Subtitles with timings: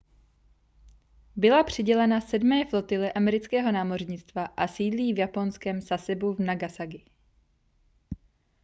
[1.35, 7.05] byla přidělena sedmé flotile amerického námořnictva a sídlí v japonském sasebu v nagasaki